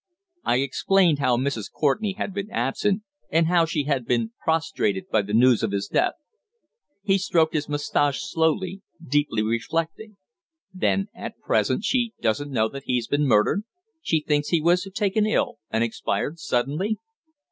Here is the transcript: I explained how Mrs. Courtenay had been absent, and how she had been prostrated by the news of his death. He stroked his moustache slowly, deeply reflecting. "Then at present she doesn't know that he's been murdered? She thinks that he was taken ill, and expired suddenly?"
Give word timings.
I 0.43 0.61
explained 0.61 1.19
how 1.19 1.37
Mrs. 1.37 1.71
Courtenay 1.71 2.13
had 2.13 2.33
been 2.33 2.49
absent, 2.49 3.03
and 3.29 3.45
how 3.45 3.65
she 3.65 3.83
had 3.83 4.03
been 4.07 4.31
prostrated 4.43 5.07
by 5.11 5.21
the 5.21 5.31
news 5.35 5.61
of 5.61 5.71
his 5.71 5.85
death. 5.87 6.15
He 7.03 7.19
stroked 7.19 7.53
his 7.53 7.69
moustache 7.69 8.21
slowly, 8.23 8.81
deeply 9.07 9.43
reflecting. 9.43 10.17
"Then 10.73 11.09
at 11.13 11.37
present 11.37 11.83
she 11.83 12.15
doesn't 12.19 12.49
know 12.49 12.67
that 12.69 12.85
he's 12.87 13.05
been 13.05 13.27
murdered? 13.27 13.61
She 14.01 14.21
thinks 14.27 14.49
that 14.49 14.55
he 14.55 14.61
was 14.63 14.89
taken 14.95 15.27
ill, 15.27 15.59
and 15.69 15.83
expired 15.83 16.39
suddenly?" 16.39 16.97